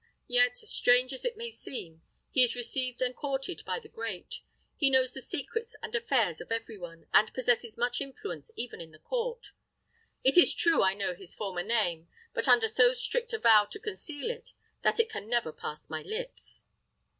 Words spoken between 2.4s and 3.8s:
is received and courted by